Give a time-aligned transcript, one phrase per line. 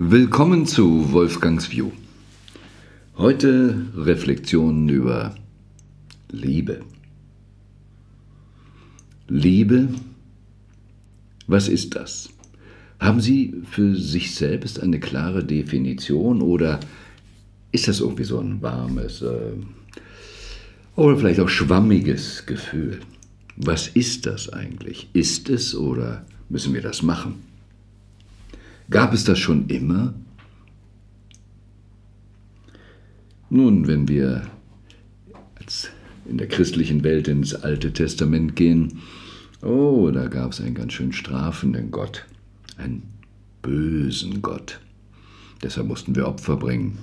[0.00, 1.90] Willkommen zu Wolfgangs View.
[3.16, 5.34] Heute Reflexionen über
[6.30, 6.82] Liebe.
[9.26, 9.88] Liebe,
[11.48, 12.28] was ist das?
[13.00, 16.78] Haben Sie für sich selbst eine klare Definition oder
[17.72, 19.54] ist das irgendwie so ein warmes äh,
[20.94, 23.00] oder vielleicht auch schwammiges Gefühl?
[23.56, 25.08] Was ist das eigentlich?
[25.12, 27.47] Ist es oder müssen wir das machen?
[28.90, 30.14] Gab es das schon immer?
[33.50, 34.42] Nun, wenn wir
[35.56, 35.90] als
[36.26, 39.00] in der christlichen Welt ins Alte Testament gehen,
[39.62, 42.26] oh, da gab es einen ganz schön strafenden Gott,
[42.76, 43.02] einen
[43.62, 44.80] bösen Gott.
[45.62, 46.98] Deshalb mussten wir Opfer bringen.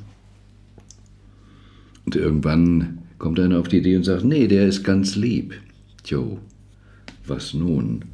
[2.05, 5.59] Und irgendwann kommt einer auf die Idee und sagt, nee, der ist ganz lieb.
[6.03, 6.39] Tjo,
[7.25, 8.05] was nun?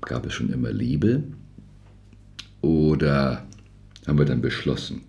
[0.00, 1.22] Gab es schon immer Liebe?
[2.64, 3.46] Oder
[4.06, 5.02] haben wir dann beschlossen?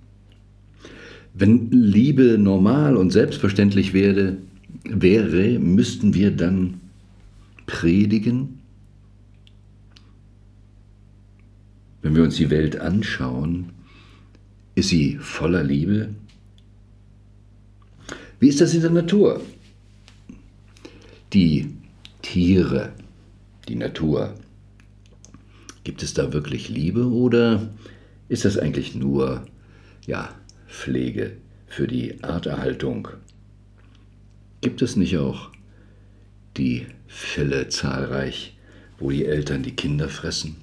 [1.34, 4.36] Wenn Liebe normal und selbstverständlich wäre,
[4.84, 6.82] wäre, müssten wir dann
[7.66, 8.60] predigen?
[12.02, 13.70] Wenn wir uns die Welt anschauen,
[14.76, 16.10] ist sie voller Liebe?
[18.42, 19.42] Wie ist das in der Natur?
[21.32, 21.74] Die
[22.22, 22.92] Tiere,
[23.70, 24.36] die Natur,
[25.86, 27.70] Gibt es da wirklich Liebe oder
[28.28, 29.46] ist das eigentlich nur,
[30.08, 30.34] ja,
[30.68, 33.08] Pflege für die Arterhaltung?
[34.62, 35.52] Gibt es nicht auch
[36.58, 38.58] die Fälle zahlreich,
[38.98, 40.56] wo die Eltern die Kinder fressen?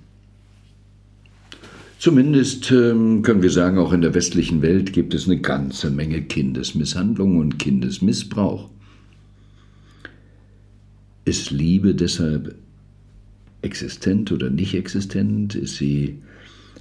[2.01, 6.21] Zumindest ähm, können wir sagen, auch in der westlichen Welt gibt es eine ganze Menge
[6.23, 8.71] Kindesmisshandlung und Kindesmissbrauch.
[11.25, 12.57] Ist Liebe deshalb
[13.63, 15.55] existent oder nicht existent?
[15.55, 16.19] Ist sie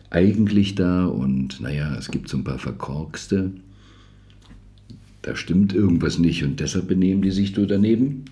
[0.09, 1.05] eigentlich da?
[1.05, 3.51] Und naja, es gibt so ein paar Verkorkste.
[5.21, 8.25] Da stimmt irgendwas nicht und deshalb benehmen die sich so daneben?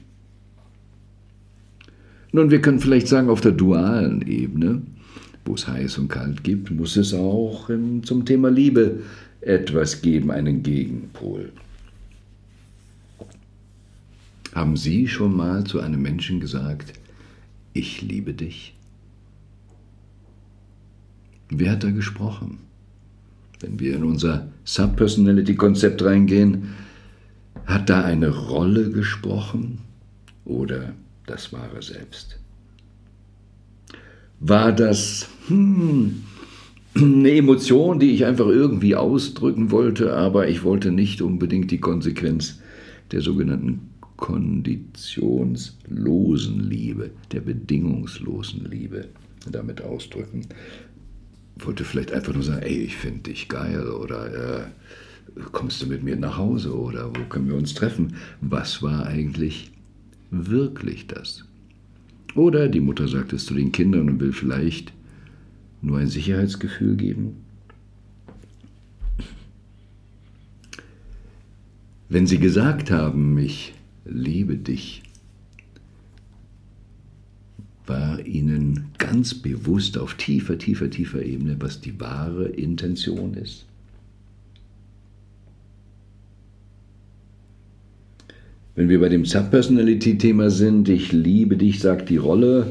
[2.31, 4.81] Nun, wir können vielleicht sagen, auf der dualen Ebene,
[5.45, 7.69] wo es heiß und kalt gibt, muss es auch
[8.03, 9.01] zum Thema Liebe
[9.41, 11.51] etwas geben, einen Gegenpol.
[14.53, 16.93] Haben Sie schon mal zu einem Menschen gesagt,
[17.73, 18.75] ich liebe dich?
[21.49, 22.59] Wer hat da gesprochen?
[23.59, 26.75] Wenn wir in unser Subpersonality-Konzept reingehen,
[27.65, 29.79] hat da eine Rolle gesprochen
[30.45, 30.93] oder
[31.25, 32.39] das wahre Selbst?
[34.39, 36.23] War das hm,
[36.95, 42.59] eine Emotion, die ich einfach irgendwie ausdrücken wollte, aber ich wollte nicht unbedingt die Konsequenz
[43.11, 43.88] der sogenannten
[44.19, 49.07] konditionslosen Liebe, der bedingungslosen Liebe
[49.49, 50.45] damit ausdrücken.
[51.57, 54.65] Wollte vielleicht einfach nur sagen, ey, ich finde dich geil oder äh,
[55.51, 58.15] kommst du mit mir nach Hause oder wo können wir uns treffen?
[58.41, 59.71] Was war eigentlich
[60.31, 61.45] wirklich das?
[62.35, 64.91] Oder die Mutter sagt es zu den Kindern und will vielleicht
[65.81, 67.37] nur ein Sicherheitsgefühl geben?
[72.09, 73.73] Wenn sie gesagt haben, ich
[74.09, 75.03] liebe dich,
[77.85, 83.65] war ihnen ganz bewusst auf tiefer, tiefer, tiefer Ebene, was die wahre Intention ist.
[88.75, 92.67] Wenn wir bei dem Subpersonality-Thema sind, ich liebe dich, sagt die Rolle,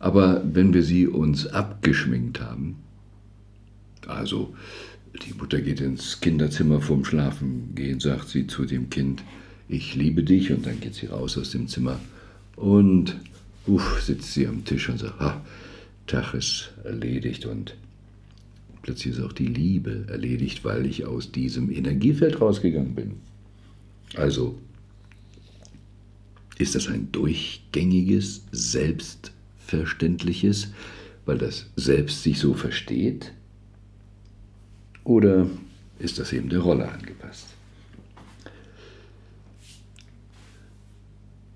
[0.00, 2.76] aber wenn wir sie uns abgeschminkt haben,
[4.06, 4.54] also
[5.26, 9.22] die Mutter geht ins Kinderzimmer vorm Schlafengehen, sagt sie zu dem Kind,
[9.68, 12.00] ich liebe dich, und dann geht sie raus aus dem Zimmer
[12.56, 13.16] und
[13.66, 15.44] uff, sitzt sie am Tisch und sagt, ha,
[16.06, 17.74] Tag ist erledigt und
[18.82, 23.12] plötzlich ist auch die Liebe erledigt, weil ich aus diesem Energiefeld rausgegangen bin.
[24.14, 24.58] Also
[26.56, 30.68] ist das ein durchgängiges, selbstverständliches,
[31.26, 33.32] weil das Selbst sich so versteht?
[35.08, 35.46] Oder
[35.98, 37.46] ist das eben der Rolle angepasst?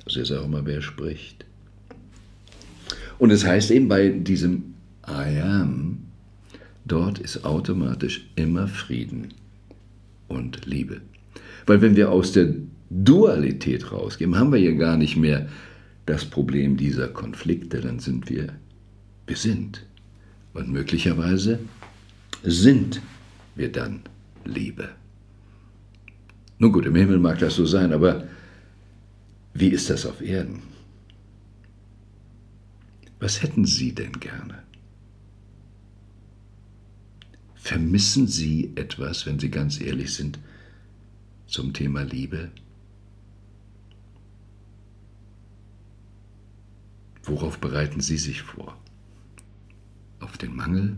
[0.04, 1.46] Das ist auch immer, wer spricht.
[3.18, 4.76] Und es heißt eben bei diesem
[5.08, 5.98] I am,
[6.86, 9.30] dort ist automatisch immer Frieden
[10.28, 11.02] und Liebe.
[11.66, 12.54] Weil wenn wir aus der
[12.90, 15.48] Dualität rausgehen, haben wir ja gar nicht mehr
[16.06, 18.54] das Problem dieser Konflikte, dann sind wir
[19.26, 19.86] besinnt.
[20.54, 21.60] Und möglicherweise
[22.44, 23.02] sind
[23.56, 24.02] wir dann
[24.46, 24.90] Liebe.
[26.60, 28.28] Nun gut, im Himmel mag das so sein, aber
[29.54, 30.62] wie ist das auf Erden?
[33.20, 34.64] Was hätten Sie denn gerne?
[37.56, 40.40] Vermissen Sie etwas, wenn Sie ganz ehrlich sind,
[41.48, 42.52] zum Thema Liebe?
[47.26, 48.78] Worauf bereiten Sie sich vor?
[50.20, 50.98] Auf den Mangel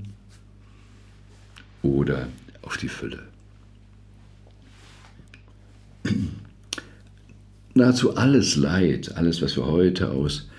[1.81, 2.27] oder
[2.61, 3.27] auf die Fülle?
[7.73, 10.49] Nahezu alles Leid, alles, was wir heute aus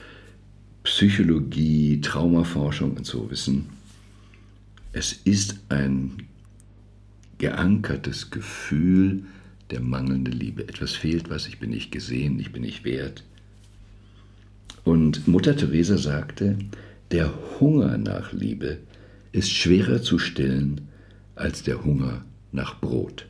[0.85, 3.67] Psychologie, Traumaforschung und so wissen,
[4.93, 6.29] es ist ein
[7.37, 9.25] geankertes Gefühl
[9.71, 10.67] der mangelnden Liebe.
[10.67, 13.25] Etwas fehlt was, ich bin nicht gesehen, ich bin nicht wert.
[14.85, 16.57] Und Mutter Teresa sagte,
[17.11, 18.79] der Hunger nach Liebe
[19.33, 20.89] ist schwerer zu stillen
[21.35, 23.27] als der Hunger nach Brot.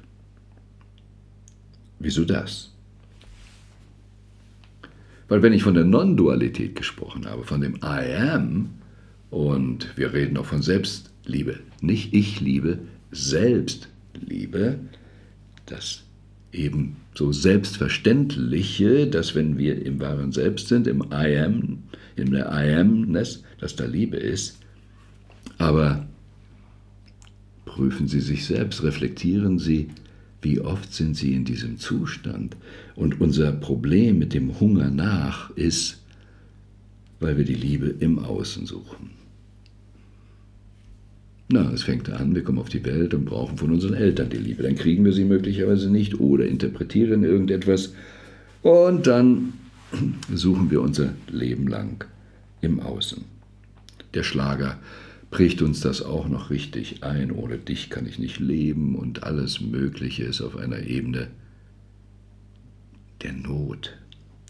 [1.99, 2.73] Wieso das?
[5.29, 8.71] Weil wenn ich von der Non-Dualität gesprochen habe, von dem I am,
[9.31, 12.79] und wir reden auch von Selbstliebe, nicht ich liebe,
[13.11, 14.79] Selbstliebe,
[15.67, 16.05] das
[16.53, 21.79] eben so Selbstverständliche, dass wenn wir im wahren Selbst sind, im I am,
[22.17, 24.59] in der I amness, dass da Liebe ist.
[25.59, 26.07] Aber
[27.65, 29.89] prüfen Sie sich selbst, reflektieren Sie,
[30.41, 32.57] wie oft sind Sie in diesem Zustand.
[32.95, 36.03] Und unser Problem mit dem Hunger nach ist,
[37.21, 39.11] weil wir die Liebe im Außen suchen.
[41.51, 44.37] Na, es fängt an, wir kommen auf die Welt und brauchen von unseren Eltern die
[44.37, 44.63] Liebe.
[44.63, 47.95] Dann kriegen wir sie möglicherweise nicht oder interpretieren irgendetwas.
[48.63, 49.55] Und dann
[50.35, 52.05] suchen wir unser Leben lang
[52.61, 53.25] im Außen.
[54.13, 54.79] Der Schlager
[55.31, 57.33] prägt uns das auch noch richtig ein.
[57.33, 61.29] Ohne dich kann ich nicht leben und alles Mögliche ist auf einer Ebene
[63.23, 63.97] der Not,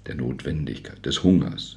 [0.07, 1.77] der Notwendigkeit, des Hungers.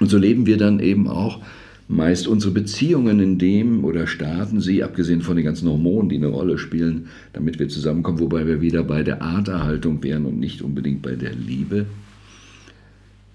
[0.00, 1.40] Und so leben wir dann eben auch
[1.88, 6.28] meist unsere Beziehungen in dem oder starten sie, abgesehen von den ganzen Hormonen, die eine
[6.28, 11.02] Rolle spielen, damit wir zusammenkommen, wobei wir wieder bei der Arterhaltung wären und nicht unbedingt
[11.02, 11.86] bei der Liebe.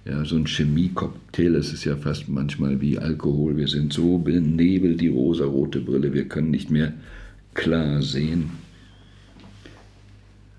[0.06, 3.58] Ja, so ein Chemie-Cocktail, das ist ja fast manchmal wie Alkohol.
[3.58, 6.94] Wir sind so benebelt, die rosarote Brille, wir können nicht mehr
[7.54, 8.50] klar sehen.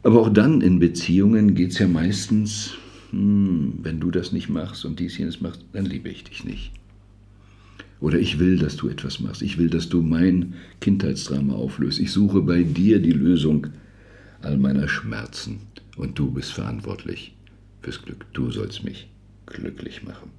[0.02, 2.74] Aber auch dann in Beziehungen geht es ja meistens,
[3.10, 6.72] hm, wenn du das nicht machst und dies jenes machst, dann liebe ich dich nicht.
[8.00, 9.42] Oder ich will, dass du etwas machst.
[9.42, 11.98] Ich will, dass du mein Kindheitsdrama auflöst.
[11.98, 13.66] Ich suche bei dir die Lösung
[14.40, 15.60] all meiner Schmerzen.
[15.96, 17.34] Und du bist verantwortlich
[17.82, 18.24] fürs Glück.
[18.32, 19.08] Du sollst mich
[19.46, 20.30] glücklich machen.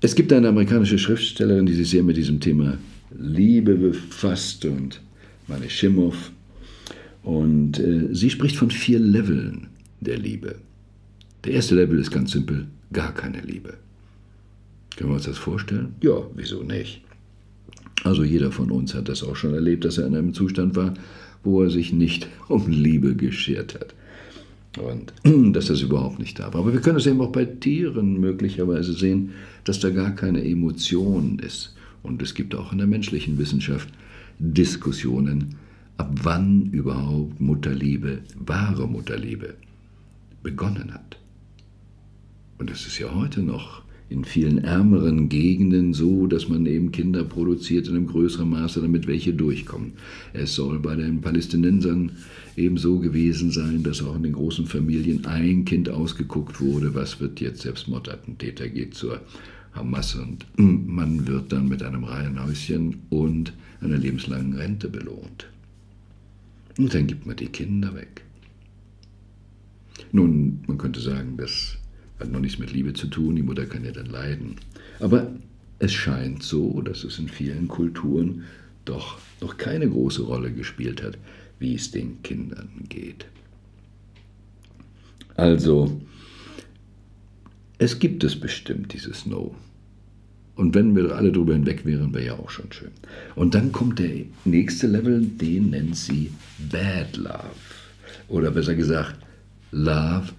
[0.00, 2.78] Es gibt eine amerikanische Schriftstellerin, die sich sehr mit diesem Thema
[3.18, 5.00] Liebe befasst und
[5.48, 6.14] meine Schimmow.
[7.22, 9.68] Und äh, sie spricht von vier Leveln
[10.00, 10.56] der Liebe.
[11.44, 13.74] Der erste Level ist ganz simpel, gar keine Liebe.
[14.96, 15.94] Können wir uns das vorstellen?
[16.02, 17.02] Ja, wieso nicht?
[18.04, 20.94] Also jeder von uns hat das auch schon erlebt, dass er in einem Zustand war,
[21.44, 23.94] wo er sich nicht um Liebe geschert hat.
[24.82, 25.12] Und
[25.54, 26.60] dass das überhaupt nicht da war.
[26.60, 29.30] Aber wir können es eben auch bei Tieren möglicherweise sehen,
[29.64, 31.74] dass da gar keine Emotion ist.
[32.02, 33.88] Und es gibt auch in der menschlichen Wissenschaft
[34.38, 35.56] Diskussionen,
[35.96, 39.54] ab wann überhaupt Mutterliebe, wahre Mutterliebe,
[40.42, 41.18] begonnen hat.
[42.58, 47.24] Und es ist ja heute noch in vielen ärmeren Gegenden so, dass man eben Kinder
[47.24, 49.92] produziert in einem größeren Maße, damit welche durchkommen.
[50.32, 52.12] Es soll bei den Palästinensern
[52.56, 57.20] eben so gewesen sein, dass auch in den großen Familien ein Kind ausgeguckt wurde, was
[57.20, 59.20] wird jetzt Selbstmordattentäter, geht zur
[59.72, 65.48] Hamas und man wird dann mit einem Reihenhäuschen und einer lebenslangen Rente belohnt.
[66.78, 68.22] Und dann gibt man die Kinder weg.
[70.12, 71.76] Nun, man könnte sagen, das
[72.20, 74.56] hat noch nichts mit Liebe zu tun, die Mutter kann ja dann leiden.
[75.00, 75.30] Aber
[75.78, 78.44] es scheint so, dass es in vielen Kulturen
[78.84, 81.18] doch noch keine große Rolle gespielt hat,
[81.58, 83.26] wie es den Kindern geht.
[85.36, 86.00] Also,
[87.78, 89.54] es gibt es bestimmt, dieses No.
[90.56, 92.90] Und wenn wir alle drüber hinweg wären, wäre ja auch schon schön.
[93.36, 96.32] Und dann kommt der nächste Level, den nennt sie
[96.72, 97.54] Bad Love.
[98.28, 99.14] Oder besser gesagt,
[99.70, 100.32] Love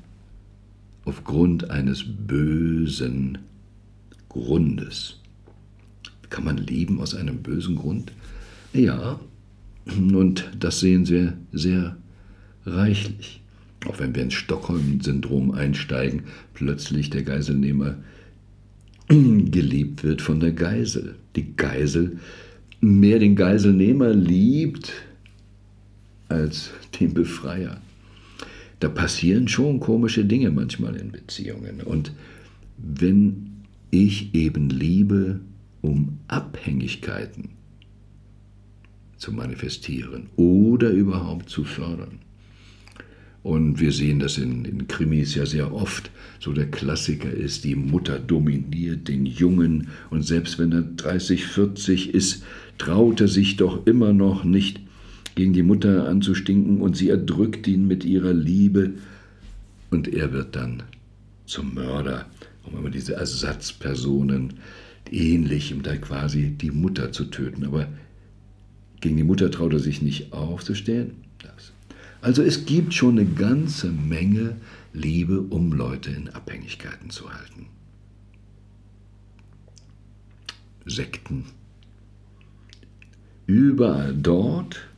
[1.09, 3.39] aufgrund eines bösen
[4.29, 5.19] Grundes.
[6.29, 8.13] Kann man lieben aus einem bösen Grund?
[8.73, 9.19] Ja,
[9.87, 11.97] und das sehen wir sehr
[12.63, 13.41] reichlich.
[13.87, 16.23] Auch wenn wir ins Stockholm-Syndrom einsteigen,
[16.53, 17.95] plötzlich der Geiselnehmer
[19.07, 21.15] geliebt wird von der Geisel.
[21.35, 22.19] Die Geisel
[22.81, 24.91] mehr den Geiselnehmer liebt
[26.27, 27.81] als den Befreier.
[28.79, 31.81] Da passieren schon komische Dinge manchmal in Beziehungen.
[31.81, 32.13] Und
[32.77, 33.49] wenn
[33.91, 35.41] ich eben liebe,
[35.81, 37.49] um Abhängigkeiten
[39.17, 42.19] zu manifestieren oder überhaupt zu fördern.
[43.41, 46.11] Und wir sehen das in, in, Krimis ja sehr oft.
[46.39, 52.13] So der Klassiker ist, die Mutter dominiert den Jungen und selbst wenn er 30, 40
[52.13, 52.43] ist,
[52.77, 54.81] traut er sich doch immer noch nicht
[55.39, 58.95] gegen die Mutter anzustinken und sie erdrückt ihn mit ihrer Liebe
[59.89, 60.83] und er wird dann
[61.45, 62.25] zum Mörder,
[62.65, 64.55] um immer diese Ersatzpersonen
[65.09, 67.63] ähnlich, um da quasi die Mutter zu töten.
[67.63, 67.87] Aber
[68.99, 71.11] gegen die Mutter traut er sich nicht aufzustehen.
[72.19, 74.57] Also es gibt schon eine ganze Menge
[74.91, 77.67] Liebe, um Leute in Abhängigkeiten zu halten.
[80.85, 81.45] Sekten.
[83.47, 84.88] Überall dort,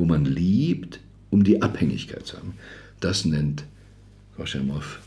[0.00, 2.54] wo man liebt, um die Abhängigkeit zu haben.
[3.00, 3.64] Das nennt
[4.36, 4.98] Koschemow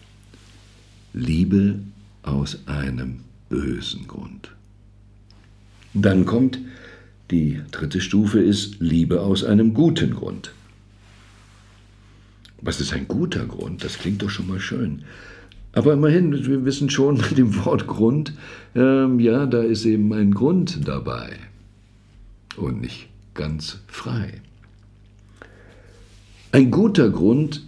[1.14, 1.80] Liebe
[2.22, 4.52] aus einem bösen Grund.
[5.96, 6.60] Dann kommt
[7.32, 10.52] die dritte Stufe ist Liebe aus einem guten Grund.
[12.62, 13.84] Was ist ein guter Grund?
[13.84, 15.04] Das klingt doch schon mal schön.
[15.72, 18.34] Aber immerhin, wir wissen schon mit dem Wort Grund,
[18.76, 21.32] ähm, ja, da ist eben ein Grund dabei
[22.58, 24.42] und nicht ganz frei.
[26.54, 27.64] Ein guter Grund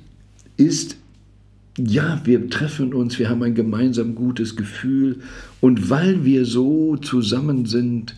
[0.57, 0.97] ist,
[1.75, 5.21] ja, wir treffen uns, wir haben ein gemeinsam gutes Gefühl
[5.59, 8.15] und weil wir so zusammen sind,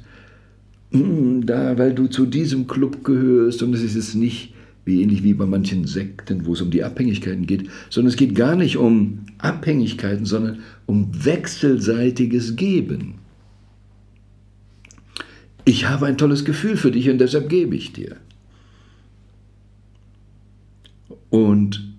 [0.91, 5.33] hm, da, weil du zu diesem Club gehörst und es ist nicht wie ähnlich wie
[5.33, 9.19] bei manchen Sekten, wo es um die Abhängigkeiten geht, sondern es geht gar nicht um
[9.37, 13.15] Abhängigkeiten, sondern um wechselseitiges Geben.
[15.63, 18.17] Ich habe ein tolles Gefühl für dich und deshalb gebe ich dir.
[21.29, 21.93] Und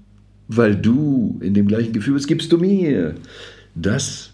[0.48, 3.14] weil du in dem gleichen Gefühl bist, gibst du mir.
[3.74, 4.32] Das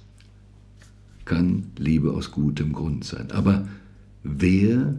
[1.24, 3.30] kann Liebe aus gutem Grund sein.
[3.32, 3.66] Aber
[4.22, 4.94] wer,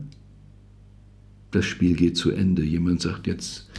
[1.52, 3.70] das Spiel geht zu Ende, jemand sagt, jetzt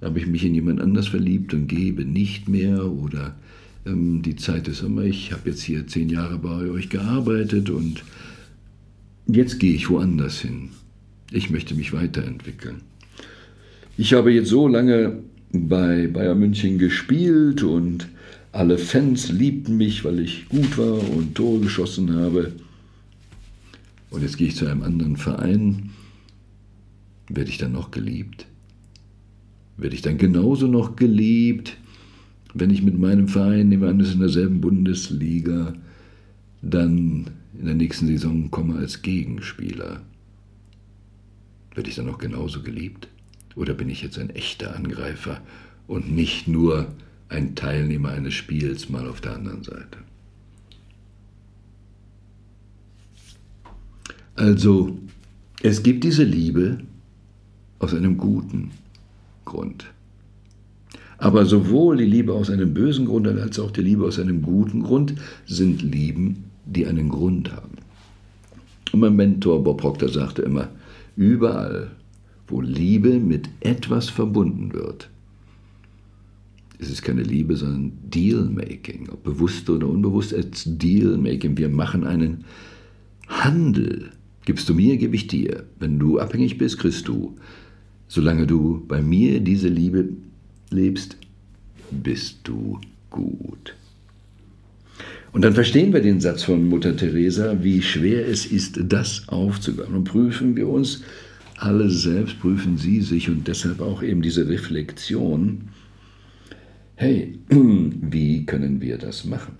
[0.00, 3.34] habe ich mich in jemand anders verliebt und gebe nicht mehr oder
[3.86, 8.04] ähm, die Zeit ist immer, ich habe jetzt hier zehn Jahre bei euch gearbeitet und
[9.26, 10.70] jetzt gehe ich woanders hin.
[11.30, 12.82] Ich möchte mich weiterentwickeln.
[13.96, 15.22] Ich habe jetzt so lange
[15.68, 18.08] bei Bayern München gespielt und
[18.52, 22.52] alle Fans liebten mich, weil ich gut war und Tore geschossen habe.
[24.10, 25.90] Und jetzt gehe ich zu einem anderen Verein.
[27.28, 28.46] Werde ich dann noch geliebt?
[29.76, 31.76] Werde ich dann genauso noch geliebt,
[32.54, 35.74] wenn ich mit meinem Verein, nehmen wir an, ist in derselben Bundesliga,
[36.62, 37.26] dann
[37.58, 40.00] in der nächsten Saison komme als Gegenspieler?
[41.74, 43.08] Werde ich dann noch genauso geliebt?
[43.56, 45.40] Oder bin ich jetzt ein echter Angreifer
[45.88, 46.86] und nicht nur
[47.28, 49.98] ein Teilnehmer eines Spiels mal auf der anderen Seite?
[54.36, 54.98] Also,
[55.62, 56.78] es gibt diese Liebe
[57.78, 58.72] aus einem guten
[59.46, 59.86] Grund.
[61.18, 64.82] Aber sowohl die Liebe aus einem bösen Grund als auch die Liebe aus einem guten
[64.82, 65.14] Grund
[65.46, 67.78] sind Lieben, die einen Grund haben.
[68.92, 70.68] Und mein Mentor Bob Proctor sagte immer,
[71.16, 71.92] Überall,
[72.48, 75.10] wo Liebe mit etwas verbunden wird,
[76.78, 81.56] ist es keine Liebe, sondern Dealmaking, ob bewusst oder unbewusst, als Dealmaking.
[81.56, 82.44] Wir machen einen
[83.28, 84.10] Handel.
[84.44, 85.64] Gibst du mir, gebe ich dir.
[85.80, 87.36] Wenn du abhängig bist, kriegst du.
[88.08, 90.10] Solange du bei mir diese Liebe
[90.70, 91.16] lebst,
[91.90, 92.78] bist du
[93.10, 93.74] gut.
[95.32, 99.94] Und dann verstehen wir den Satz von Mutter Teresa, wie schwer es ist, das aufzugeben.
[99.94, 101.02] Und prüfen wir uns
[101.56, 105.68] alle selbst, prüfen Sie sich und deshalb auch eben diese Reflexion.
[106.94, 109.54] Hey, wie können wir das machen?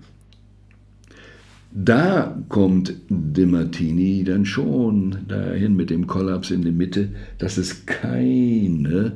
[1.71, 7.85] Da kommt De Martini dann schon dahin mit dem Kollaps in der Mitte, dass es
[7.85, 9.13] keine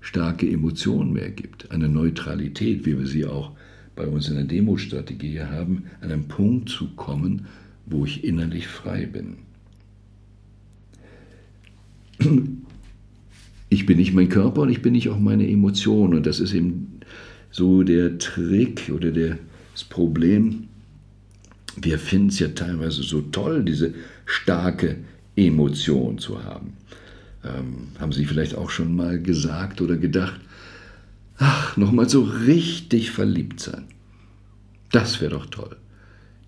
[0.00, 3.52] starke Emotion mehr gibt, eine Neutralität, wie wir sie auch
[3.94, 7.46] bei uns in der Demostrategie haben, an einen Punkt zu kommen,
[7.86, 9.45] wo ich innerlich frei bin.
[13.68, 16.14] Ich bin nicht mein Körper und ich bin nicht auch meine Emotionen.
[16.14, 17.00] Und das ist eben
[17.50, 20.68] so der Trick oder das Problem.
[21.76, 23.92] Wir finden es ja teilweise so toll, diese
[24.24, 24.96] starke
[25.34, 26.74] Emotion zu haben.
[27.44, 30.40] Ähm, haben Sie vielleicht auch schon mal gesagt oder gedacht,
[31.38, 33.84] ach, nochmal so richtig verliebt sein.
[34.90, 35.76] Das wäre doch toll.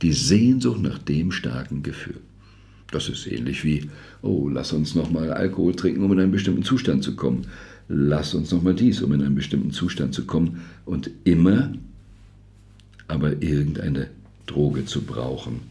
[0.03, 2.21] Die Sehnsucht nach dem starken Gefühl.
[2.91, 3.91] Das ist ähnlich wie,
[4.23, 7.47] oh, lass uns nochmal Alkohol trinken, um in einen bestimmten Zustand zu kommen.
[7.89, 10.63] Lass uns nochmal dies, um in einen bestimmten Zustand zu kommen.
[10.87, 11.73] Und immer
[13.09, 14.11] aber irgendeine
[14.47, 15.63] Droge zu brauchen.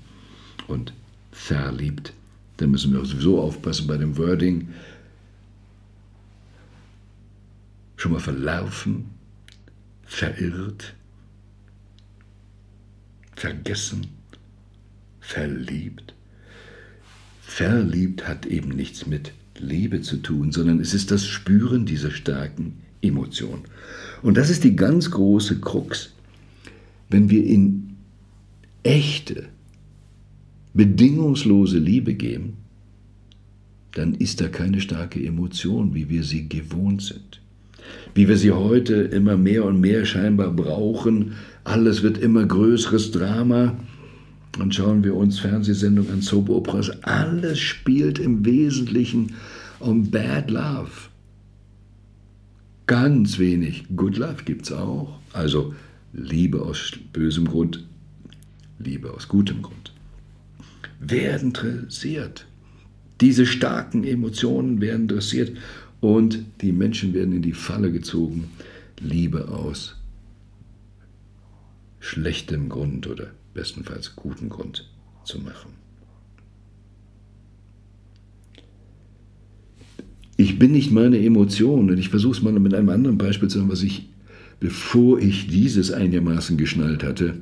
[0.67, 0.93] Und
[1.31, 2.13] verliebt,
[2.57, 4.69] da müssen wir sowieso aufpassen bei dem Wording,
[7.95, 9.05] schon mal verlaufen,
[10.03, 10.95] verirrt,
[13.35, 14.07] vergessen,
[15.19, 16.16] verliebt.
[17.47, 22.73] Verliebt hat eben nichts mit Liebe zu tun, sondern es ist das Spüren dieser starken
[23.01, 23.61] Emotion.
[24.21, 26.13] Und das ist die ganz große Krux.
[27.09, 27.95] Wenn wir in
[28.83, 29.47] echte,
[30.73, 32.57] bedingungslose Liebe gehen,
[33.93, 37.39] dann ist da keine starke Emotion, wie wir sie gewohnt sind
[38.15, 41.33] wie wir sie heute immer mehr und mehr scheinbar brauchen.
[41.63, 43.77] Alles wird immer größeres Drama.
[44.57, 46.89] Dann schauen wir uns Fernsehsendungen an, Soap Operas.
[47.03, 49.33] Alles spielt im Wesentlichen
[49.79, 50.89] um Bad Love.
[52.87, 55.19] Ganz wenig Good Love gibt es auch.
[55.33, 55.75] Also
[56.13, 57.85] Liebe aus bösem Grund,
[58.79, 59.93] Liebe aus gutem Grund.
[60.99, 62.47] Werden dressiert.
[63.21, 65.57] Diese starken Emotionen werden dressiert
[65.99, 68.45] und die Menschen werden in die Falle gezogen,
[68.99, 69.95] Liebe aus
[71.99, 74.87] schlechtem Grund oder bestenfalls guten Grund
[75.25, 75.71] zu machen.
[80.37, 83.57] Ich bin nicht meine Emotionen und ich versuche es mal mit einem anderen Beispiel zu
[83.57, 84.09] sagen, was ich,
[84.59, 87.33] bevor ich dieses einigermaßen geschnallt hatte,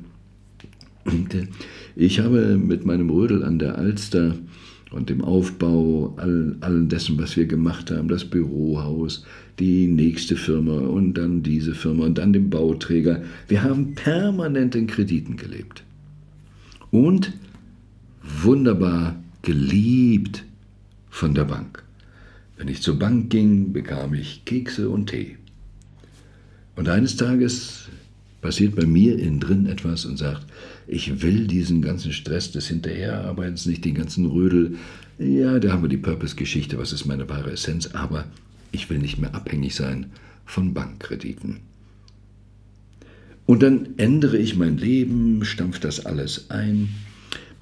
[1.94, 4.36] ich habe mit meinem Rödel an der Alster
[4.90, 9.26] und dem Aufbau all, all dessen, was wir gemacht haben, das Bürohaus,
[9.58, 13.22] die nächste Firma und dann diese Firma und dann den Bauträger.
[13.48, 15.85] Wir haben permanent in Krediten gelebt.
[16.90, 17.32] Und
[18.22, 20.44] wunderbar geliebt
[21.10, 21.82] von der Bank.
[22.56, 25.36] Wenn ich zur Bank ging, bekam ich Kekse und Tee.
[26.74, 27.88] Und eines Tages
[28.40, 30.46] passiert bei mir innen drin etwas und sagt,
[30.86, 34.76] ich will diesen ganzen Stress des Hinterherarbeitens nicht, den ganzen Rödel.
[35.18, 38.24] Ja, da haben wir die Purpose-Geschichte, was ist meine wahre Essenz, aber
[38.72, 40.06] ich will nicht mehr abhängig sein
[40.44, 41.60] von Bankkrediten.
[43.46, 46.88] Und dann ändere ich mein Leben, stampfe das alles ein,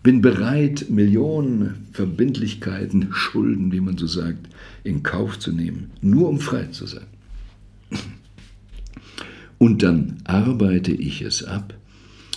[0.02, 4.48] bin bereit, Millionen Verbindlichkeiten, Schulden, wie man so sagt,
[4.82, 7.06] in Kauf zu nehmen, nur um frei zu sein.
[9.58, 11.74] Und dann arbeite ich es ab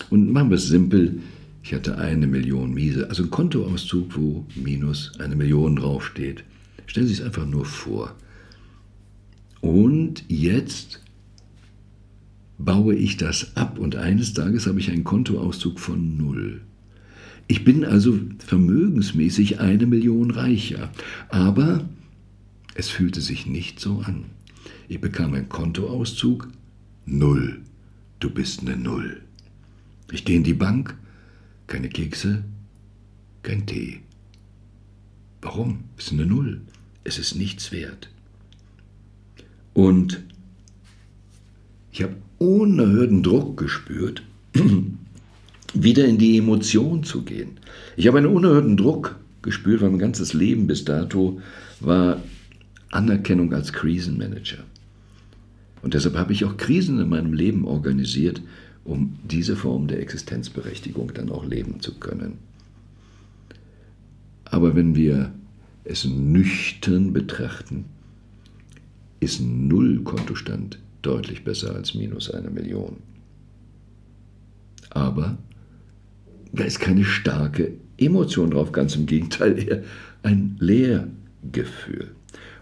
[0.10, 1.20] und machen wir es simpel.
[1.64, 6.46] Ich hatte eine Million Miese, also ein Kontoauszug, wo minus eine Million draufsteht.
[6.86, 8.16] Stellen Sie es einfach nur vor.
[9.60, 11.02] Und jetzt
[12.58, 16.62] baue ich das ab und eines Tages habe ich einen Kontoauszug von null.
[17.48, 20.92] Ich bin also vermögensmäßig eine Million reicher,
[21.30, 21.88] aber
[22.76, 24.26] es fühlte sich nicht so an.
[24.90, 26.50] Ich bekam einen Kontoauszug
[27.06, 27.62] null.
[28.20, 29.22] Du bist eine Null.
[30.12, 30.98] Ich gehe in die Bank,
[31.68, 32.44] keine Kekse,
[33.44, 34.02] kein Tee.
[35.42, 35.84] Warum?
[35.98, 36.62] Es ist eine Null.
[37.04, 38.10] Es ist nichts wert.
[39.74, 40.24] Und
[41.98, 44.22] ich habe unerhörten Druck gespürt,
[45.74, 47.60] wieder in die Emotion zu gehen.
[47.96, 51.42] Ich habe einen unerhörten Druck gespürt, weil mein ganzes Leben bis dato
[51.80, 52.22] war
[52.92, 54.60] Anerkennung als Krisenmanager.
[55.82, 58.44] Und deshalb habe ich auch Krisen in meinem Leben organisiert,
[58.86, 62.34] um diese Form der Existenzberechtigung dann auch leben zu können.
[64.46, 65.34] Aber wenn wir
[65.84, 67.86] es nüchtern betrachten,
[69.20, 72.98] ist Null Kontostand deutlich besser als minus eine Million.
[74.90, 75.38] Aber
[76.52, 79.84] da ist keine starke Emotion drauf, ganz im Gegenteil, eher
[80.24, 82.12] ein Leergefühl.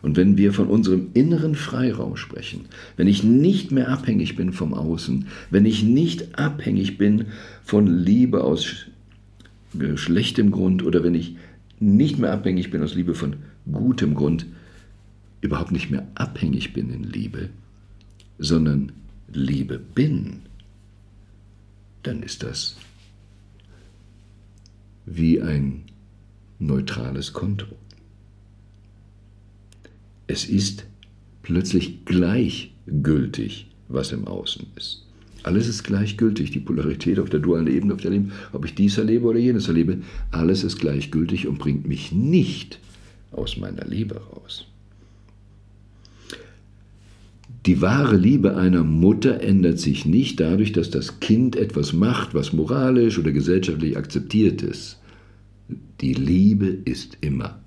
[0.01, 4.75] Und wenn wir von unserem inneren Freiraum sprechen, wenn ich nicht mehr abhängig bin vom
[4.75, 7.25] Außen, wenn ich nicht abhängig bin
[7.63, 8.85] von Liebe aus
[9.95, 11.37] schlechtem Grund oder wenn ich
[11.79, 13.37] nicht mehr abhängig bin aus Liebe von
[13.71, 14.45] gutem Grund,
[15.41, 17.49] überhaupt nicht mehr abhängig bin in Liebe,
[18.37, 18.91] sondern
[19.31, 20.41] Liebe bin,
[22.03, 22.77] dann ist das
[25.05, 25.83] wie ein
[26.59, 27.67] neutrales Konto.
[30.27, 30.85] Es ist
[31.43, 35.05] plötzlich gleichgültig, was im Außen ist.
[35.43, 38.97] Alles ist gleichgültig, die Polarität auf der dualen Ebene, auf der Leben, ob ich dies
[38.97, 42.79] erlebe oder jenes erlebe, alles ist gleichgültig und bringt mich nicht
[43.31, 44.65] aus meiner Liebe raus.
[47.65, 52.53] Die wahre Liebe einer Mutter ändert sich nicht dadurch, dass das Kind etwas macht, was
[52.53, 54.99] moralisch oder gesellschaftlich akzeptiert ist.
[56.01, 57.59] Die Liebe ist immer.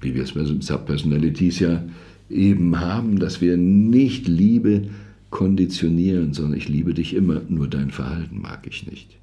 [0.00, 1.84] Wie wir es bei Subpersonalities ja
[2.30, 4.88] eben haben, dass wir nicht Liebe
[5.30, 9.16] konditionieren, sondern ich liebe dich immer, nur dein Verhalten mag ich nicht.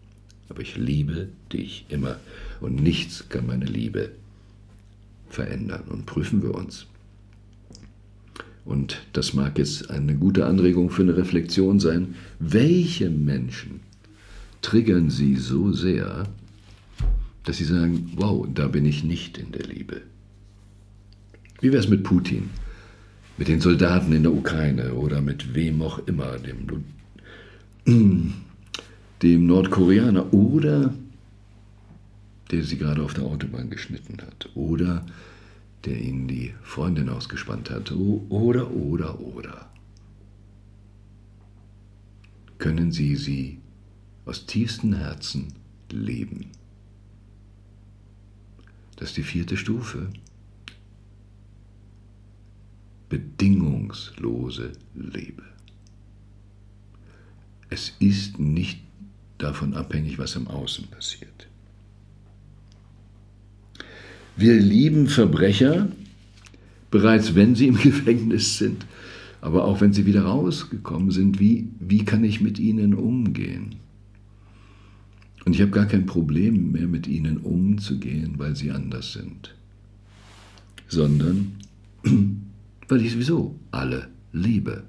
[0.50, 2.18] Aber ich liebe dich immer
[2.60, 4.12] und nichts kann meine Liebe
[5.30, 5.84] verändern.
[5.88, 6.86] Und prüfen wir uns.
[8.66, 12.16] Und das mag jetzt eine gute Anregung für eine Reflexion sein.
[12.40, 13.82] Welche Menschen
[14.62, 16.28] triggern Sie so sehr,
[17.44, 20.02] dass Sie sagen, wow, da bin ich nicht in der Liebe?
[21.62, 22.50] Wie wäre es mit Putin,
[23.38, 26.84] mit den Soldaten in der Ukraine oder mit wem auch immer, dem,
[29.22, 30.94] dem Nordkoreaner oder
[32.52, 35.06] der sie gerade auf der Autobahn geschnitten hat oder
[35.86, 37.92] der ihnen die Freundin ausgespannt hat.
[37.92, 39.70] Oder, oder, oder.
[42.58, 43.60] Können Sie sie
[44.26, 45.54] aus tiefstem Herzen
[45.92, 46.52] leben?
[48.96, 50.10] Das ist die vierte Stufe.
[53.10, 55.44] Bedingungslose Liebe.
[57.70, 58.82] Es ist nicht
[59.38, 61.48] davon abhängig, was im Außen passiert.
[64.38, 65.88] Wir lieben Verbrecher,
[66.92, 68.86] bereits wenn sie im Gefängnis sind,
[69.42, 71.40] aber auch wenn sie wieder rausgekommen sind.
[71.40, 73.76] Wie, wie kann ich mit ihnen umgehen?
[75.46, 79.54] Und ich habe gar kein Problem mehr mit ihnen umzugehen, weil sie anders sind,
[80.88, 81.52] sondern
[82.88, 84.84] weil ich sowieso alle liebe.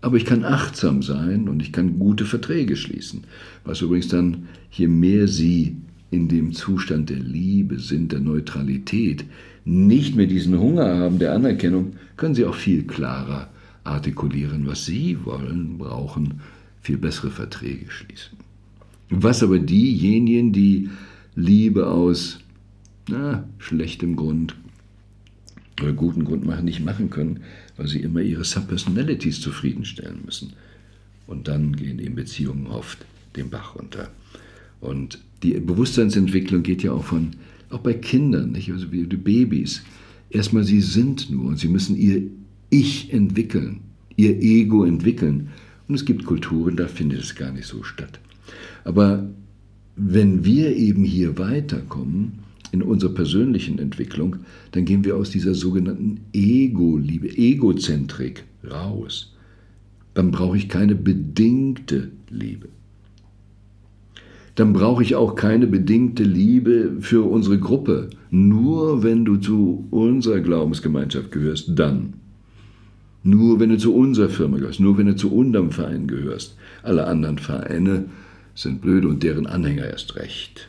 [0.00, 3.24] Aber ich kann achtsam sein und ich kann gute Verträge schließen,
[3.64, 5.76] was übrigens dann, je mehr sie
[6.12, 9.24] in dem Zustand der Liebe sind, der Neutralität,
[9.64, 13.48] nicht mehr diesen Hunger haben der Anerkennung, können sie auch viel klarer
[13.82, 16.40] artikulieren, was sie wollen, brauchen,
[16.82, 18.36] viel bessere Verträge schließen.
[19.08, 20.90] Was aber diejenigen, die
[21.34, 22.40] Liebe aus
[23.08, 24.54] na, schlechtem Grund
[25.80, 27.40] oder guten Grund machen, nicht machen können,
[27.78, 30.52] weil sie immer ihre Subpersonalities zufriedenstellen müssen.
[31.26, 32.98] Und dann gehen eben Beziehungen oft
[33.34, 34.10] den Bach runter.
[34.80, 37.30] Und die Bewusstseinsentwicklung geht ja auch von,
[37.70, 38.70] auch bei Kindern, nicht?
[38.70, 39.82] also wie die Babys.
[40.30, 42.22] Erstmal, sie sind nur und sie müssen ihr
[42.70, 43.80] Ich entwickeln,
[44.16, 45.48] ihr Ego entwickeln.
[45.88, 48.18] Und es gibt Kulturen, da findet es gar nicht so statt.
[48.84, 49.28] Aber
[49.96, 52.38] wenn wir eben hier weiterkommen
[52.70, 54.36] in unserer persönlichen Entwicklung,
[54.70, 59.34] dann gehen wir aus dieser sogenannten Ego-Liebe, Egozentrik raus.
[60.14, 62.68] Dann brauche ich keine bedingte Liebe
[64.54, 68.10] dann brauche ich auch keine bedingte Liebe für unsere Gruppe.
[68.30, 72.14] Nur wenn du zu unserer Glaubensgemeinschaft gehörst, dann.
[73.22, 76.56] Nur wenn du zu unserer Firma gehörst, nur wenn du zu unserem Verein gehörst.
[76.82, 78.06] Alle anderen Vereine
[78.54, 80.68] sind blöd und deren Anhänger erst recht.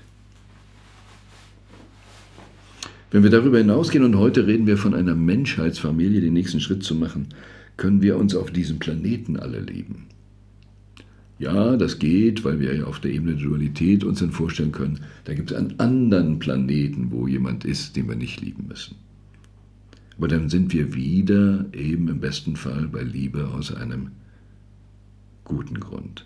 [3.12, 6.96] Wenn wir darüber hinausgehen und heute reden wir von einer Menschheitsfamilie, den nächsten Schritt zu
[6.96, 7.28] machen,
[7.78, 10.06] können wir uns auf diesem Planeten alle lieben.
[11.44, 15.02] Ja, das geht, weil wir ja auf der Ebene der Dualität uns dann vorstellen können,
[15.26, 18.96] da gibt es einen anderen Planeten, wo jemand ist, den wir nicht lieben müssen.
[20.18, 24.12] Aber dann sind wir wieder eben im besten Fall bei Liebe aus einem
[25.44, 26.26] guten Grund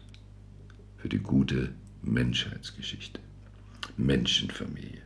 [0.98, 1.70] für die gute
[2.04, 3.20] Menschheitsgeschichte,
[3.98, 5.02] Menschenfamilie.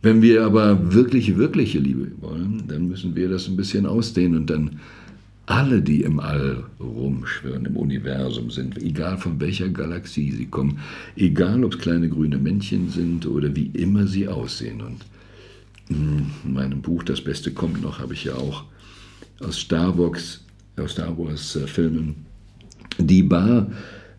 [0.00, 4.48] Wenn wir aber wirklich, wirkliche Liebe wollen, dann müssen wir das ein bisschen ausdehnen und
[4.48, 4.80] dann
[5.46, 10.78] alle, die im All rumschwirren, im Universum sind, egal von welcher Galaxie sie kommen,
[11.16, 14.80] egal ob es kleine grüne Männchen sind oder wie immer sie aussehen.
[14.80, 15.04] Und
[15.90, 18.64] in meinem Buch Das Beste kommt noch habe ich ja auch
[19.40, 20.44] aus Star Wars,
[20.76, 22.14] aus Star Wars äh, Filmen
[22.98, 23.70] die Bar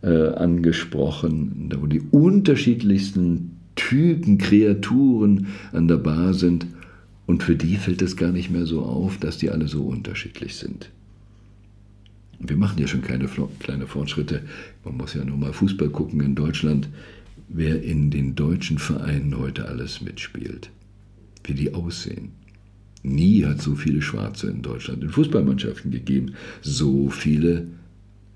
[0.03, 6.67] äh, angesprochen, wo die unterschiedlichsten Typen, Kreaturen an der Bar sind.
[7.25, 10.55] Und für die fällt es gar nicht mehr so auf, dass die alle so unterschiedlich
[10.55, 10.91] sind.
[12.47, 13.29] Wir machen ja schon keine
[13.59, 14.41] kleine Fortschritte.
[14.83, 16.89] Man muss ja nur mal Fußball gucken in Deutschland,
[17.47, 20.69] wer in den deutschen Vereinen heute alles mitspielt,
[21.43, 22.31] wie die aussehen.
[23.03, 27.67] Nie hat so viele Schwarze in Deutschland in Fußballmannschaften gegeben, so viele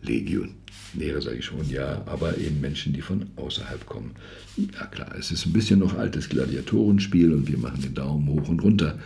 [0.01, 0.51] Legion.
[0.93, 4.11] Lehre sage ich schon, ja, aber eben Menschen, die von außerhalb kommen.
[4.57, 8.47] Ja klar, es ist ein bisschen noch altes Gladiatorenspiel und wir machen den Daumen hoch
[8.49, 8.97] und runter.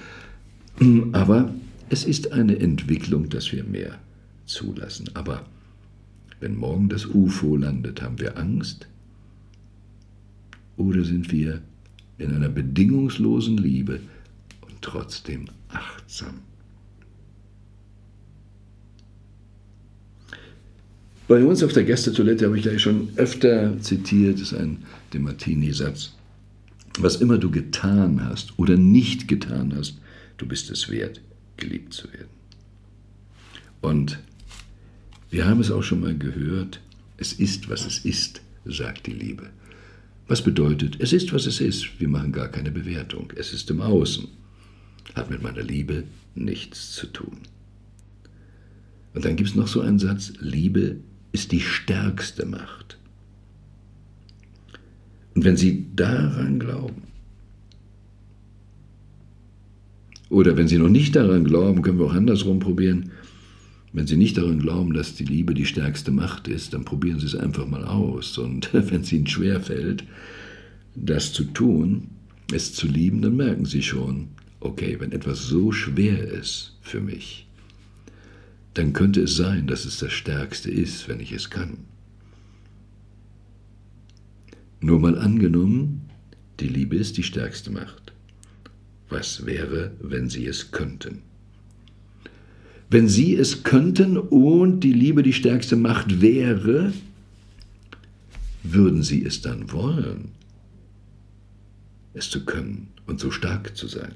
[1.12, 1.54] Aber
[1.90, 4.00] es ist eine Entwicklung, dass wir mehr
[4.46, 5.10] zulassen.
[5.14, 5.46] Aber
[6.40, 8.88] wenn morgen das UFO landet, haben wir Angst?
[10.78, 11.62] Oder sind wir
[12.18, 14.00] in einer bedingungslosen Liebe
[14.62, 16.42] und trotzdem achtsam?
[21.28, 26.14] Bei uns auf der Gästetoilette habe ich gleich schon öfter zitiert, ist ein Demartini-Satz.
[27.00, 30.00] Was immer du getan hast oder nicht getan hast,
[30.38, 31.22] du bist es wert,
[31.58, 32.28] geliebt zu werden.
[33.82, 34.20] Und
[35.34, 36.80] wir haben es auch schon mal gehört,
[37.18, 39.50] es ist, was es ist, sagt die Liebe.
[40.28, 43.82] Was bedeutet, es ist, was es ist, wir machen gar keine Bewertung, es ist im
[43.82, 44.28] Außen,
[45.16, 46.04] hat mit meiner Liebe
[46.36, 47.40] nichts zu tun.
[49.16, 50.98] Und dann gibt es noch so einen Satz, Liebe
[51.32, 53.00] ist die stärkste Macht.
[55.34, 57.02] Und wenn Sie daran glauben,
[60.30, 63.12] oder wenn Sie noch nicht daran glauben, können wir auch andersrum probieren,
[63.94, 67.28] wenn Sie nicht daran glauben, dass die Liebe die stärkste Macht ist, dann probieren Sie
[67.28, 68.40] es einfach mal aus.
[68.40, 70.04] Und wenn es Ihnen schwerfällt,
[70.96, 72.10] das zu tun,
[72.52, 74.30] es zu lieben, dann merken Sie schon,
[74.60, 77.48] okay, wenn etwas so schwer ist für mich,
[78.74, 81.78] dann könnte es sein, dass es das Stärkste ist, wenn ich es kann.
[84.82, 86.10] Nur mal angenommen,
[86.60, 88.12] die Liebe ist die stärkste Macht.
[89.10, 91.22] Was wäre, wenn Sie es könnten?
[92.94, 96.94] Wenn Sie es könnten und die Liebe die stärkste Macht wäre,
[98.62, 100.30] würden Sie es dann wollen,
[102.14, 104.12] es zu können und so stark zu sein?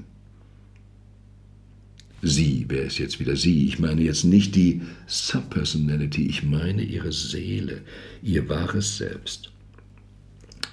[2.21, 3.65] Sie, wer ist jetzt wieder Sie?
[3.65, 7.81] Ich meine jetzt nicht die Subpersonality, ich meine Ihre Seele,
[8.21, 9.51] Ihr wahres Selbst.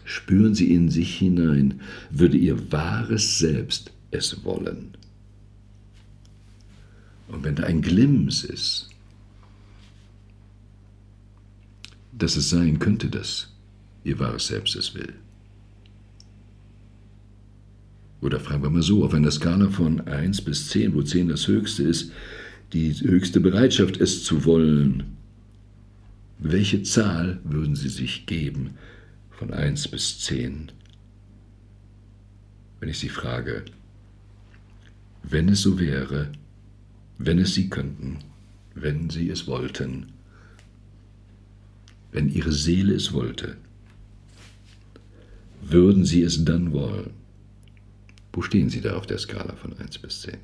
[0.04, 4.94] Spüren Sie in sich hinein, würde Ihr wahres Selbst es wollen.
[7.34, 8.88] Und wenn da ein Glimms ist,
[12.12, 13.52] dass es sein könnte, dass
[14.04, 15.12] Ihr wahres Selbst es will.
[18.20, 21.48] Oder fragen wir mal so, auf einer Skala von 1 bis 10, wo 10 das
[21.48, 22.12] höchste ist,
[22.72, 25.16] die höchste Bereitschaft, es zu wollen.
[26.38, 28.74] Welche Zahl würden Sie sich geben
[29.30, 30.70] von 1 bis 10?
[32.78, 33.64] Wenn ich Sie frage,
[35.24, 36.30] wenn es so wäre,
[37.18, 38.18] wenn es Sie könnten,
[38.74, 40.12] wenn Sie es wollten,
[42.12, 43.56] wenn Ihre Seele es wollte,
[45.62, 47.10] würden Sie es dann wollen?
[48.32, 50.38] Wo stehen Sie da auf der Skala von 1 bis 10?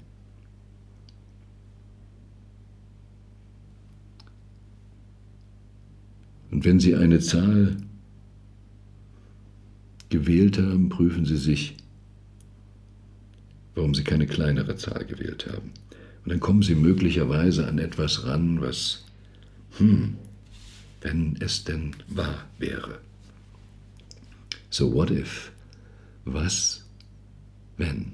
[6.51, 7.77] Und wenn Sie eine Zahl
[10.09, 11.77] gewählt haben, prüfen Sie sich,
[13.75, 15.71] warum Sie keine kleinere Zahl gewählt haben.
[16.25, 19.05] Und dann kommen Sie möglicherweise an etwas ran, was,
[19.79, 20.17] hm,
[21.01, 22.99] wenn es denn wahr wäre.
[24.69, 25.51] So what if?
[26.25, 26.85] Was
[27.77, 28.13] wenn.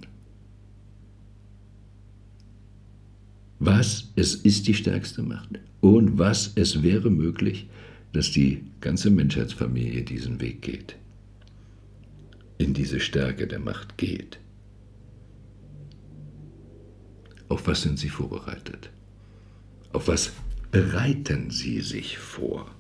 [3.58, 7.68] Was es ist die stärkste Macht und was es wäre möglich,
[8.12, 10.96] dass die ganze Menschheitsfamilie diesen Weg geht,
[12.58, 14.38] in diese Stärke der Macht geht.
[17.48, 18.90] Auf was sind Sie vorbereitet?
[19.92, 20.32] Auf was
[20.70, 22.70] bereiten Sie sich vor?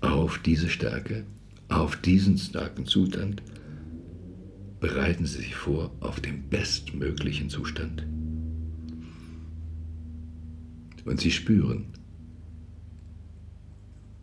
[0.00, 1.24] Auf diese Stärke,
[1.68, 3.42] auf diesen starken Zustand,
[4.80, 8.06] bereiten Sie sich vor auf den bestmöglichen Zustand.
[11.04, 11.86] Und Sie spüren,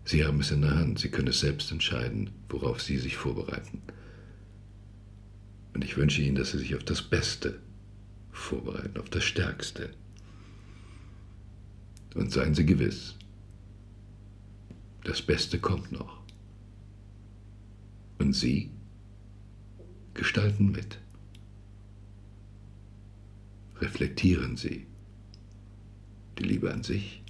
[0.06, 3.82] Sie haben es in der Hand, Sie können es selbst entscheiden, worauf Sie sich vorbereiten.
[5.74, 7.60] Und ich wünsche Ihnen, dass Sie sich auf das Beste
[8.34, 9.92] vorbereiten, auf das Stärkste.
[12.16, 13.16] Und seien Sie gewiss,
[15.04, 16.20] das Beste kommt noch.
[18.20, 18.70] Und Sie
[20.14, 21.00] gestalten mit.
[23.80, 24.86] Reflektieren Sie
[26.38, 27.22] die Liebe an sich,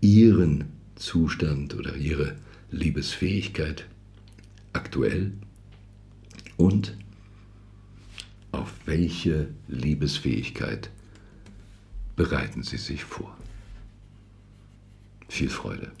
[0.00, 2.36] Ihren Zustand oder Ihre
[2.70, 3.86] Liebesfähigkeit
[4.72, 5.32] aktuell
[6.56, 6.96] und
[8.56, 10.90] auf welche Liebesfähigkeit
[12.16, 13.36] bereiten Sie sich vor.
[15.28, 15.92] Viel Freude.